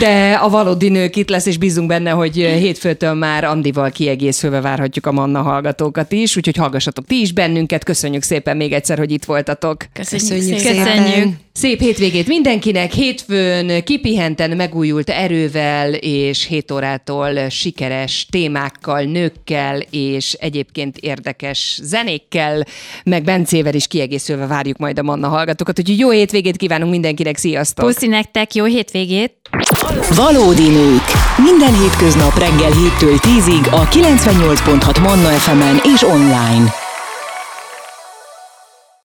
[0.00, 5.06] de a valódi nők itt lesz, és bízunk benne, hogy hétfőtől már Andival kiegészülve várhatjuk
[5.06, 9.24] a Manna hallgatókat is, úgyhogy hallgassatok ti is bennünket, köszönjük szépen még egyszer, hogy itt
[9.24, 9.76] voltatok.
[9.92, 11.04] Köszönjük, Köszönjük szépen.
[11.04, 11.34] Köszönjük.
[11.58, 20.98] Szép hétvégét mindenkinek, hétfőn kipihenten, megújult erővel, és 7 órától sikeres témákkal, nőkkel, és egyébként
[20.98, 22.64] érdekes zenékkel,
[23.04, 25.78] meg Bencével is kiegészülve várjuk majd a Manna hallgatókat.
[25.78, 27.86] Úgyhogy jó hétvégét kívánunk mindenkinek, sziasztok!
[27.86, 29.34] Puszi nektek, jó hétvégét!
[30.14, 31.02] Valódi nők.
[31.36, 36.87] Minden hétköznap reggel 7-től 10-ig a 98.6 Manna FM-en és online.